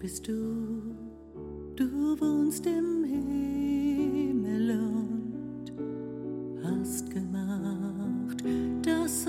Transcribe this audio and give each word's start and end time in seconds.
Bist 0.00 0.28
du, 0.28 0.94
du 1.74 2.20
wohnst 2.20 2.64
im 2.66 3.02
Himmel 3.02 4.78
und 4.78 5.72
hast 6.62 7.10
gemacht 7.10 8.44
das, 8.82 9.26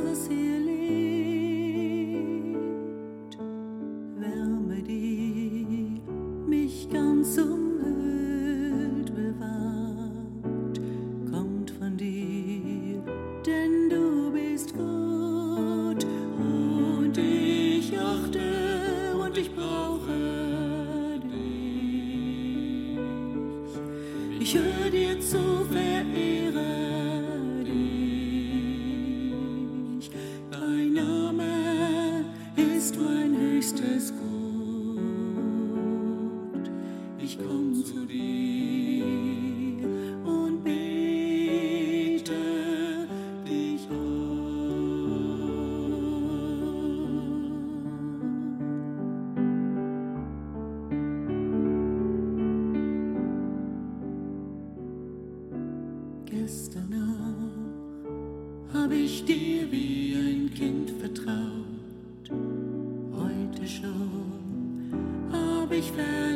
Ich 24.41 24.55
höre 24.55 24.89
dir 24.89 25.19
zu, 25.19 25.65
verehre 25.69 27.19
Gestern 56.30 56.89
noch 56.91 58.73
hab 58.73 58.91
ich 58.91 59.25
dir 59.25 59.72
wie 59.72 60.13
ein 60.16 60.53
Kind 60.53 60.91
vertraut. 60.91 62.30
Heute 63.11 63.67
schon 63.67 64.91
hab 65.31 65.72
ich 65.72 65.91
verlernt, 65.91 66.31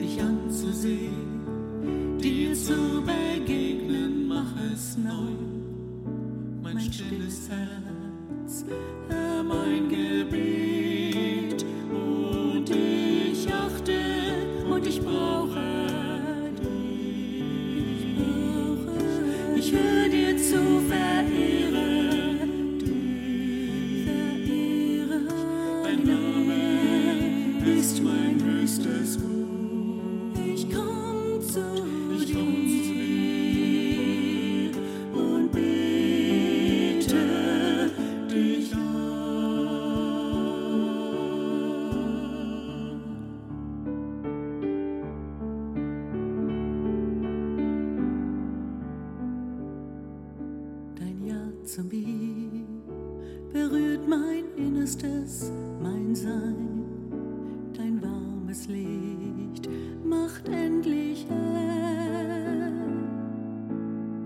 dich 0.00 0.22
anzusehen, 0.22 2.16
dir 2.18 2.54
zu 2.54 3.02
begegnen, 3.04 4.26
mach 4.28 4.54
es 4.72 4.96
neu. 4.96 5.36
Mein 6.62 6.80
stilles 6.80 7.50
Herz, 7.50 8.64
mein 9.46 9.90
Gebet 9.90 10.11
ist 27.82 28.02
mein 28.02 28.40
höchstes 28.42 29.18
Gut. 29.20 30.38
Ich 30.54 30.66
komm 30.72 31.40
zu 31.40 31.60
Ich 32.16 32.32
komm 32.32 32.68
zu 32.68 32.82
dir 32.84 32.91
Zu 51.74 51.82
mir 51.84 52.66
berührt 53.50 54.06
mein 54.06 54.44
Innerstes, 54.58 55.50
mein 55.82 56.14
Sein. 56.14 56.84
Dein 57.74 57.98
warmes 58.02 58.68
Licht 58.68 59.70
macht 60.04 60.46
endlich 60.50 61.26
hell, 61.30 62.74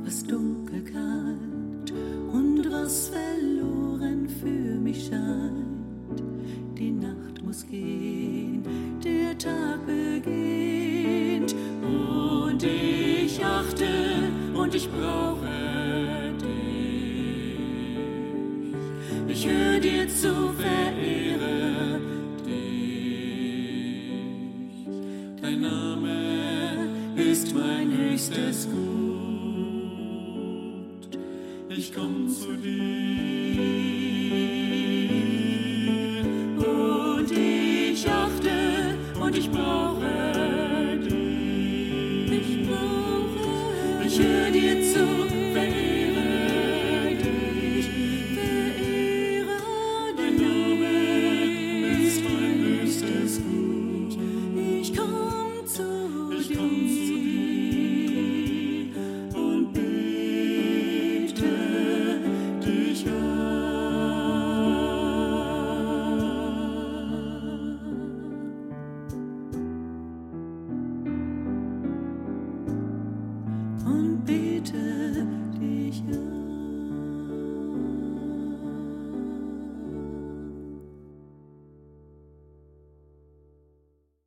was 0.03 0.25
dunkel 0.25 0.83
kalt 0.83 1.93
und 2.33 2.69
was 2.69 3.11
verloren 3.11 4.29
für 4.29 4.81
mich 4.81 5.07
scheint. 5.07 6.25
Die 6.77 6.91
Nacht 6.91 7.45
muss 7.45 7.65
gehen, 7.65 8.65
der 9.05 9.39
Tag 9.39 9.87
beginnt 9.87 11.55
und 11.81 12.61
ich 12.65 13.41
achte 13.45 13.87
und 14.53 14.75
ich 14.75 14.91
brauche 14.91 15.46
mein 28.17 28.37
höchstes 28.37 28.69
Gut. 28.71 28.77
Ich 31.69 31.93
komm 31.95 32.29
zu 32.29 32.57
dir 32.57 32.77
Und 36.57 37.31
ich 37.31 38.09
achte 38.09 38.97
und 39.21 39.37
ich 39.37 39.51
brauche 39.51 40.99
dich. 41.05 42.33
Ich 42.33 42.67
brauche 42.67 44.07
Ich 44.07 44.19
höre 44.19 44.51
dir 44.51 44.81
zu, 44.83 45.07
verehre 45.53 46.26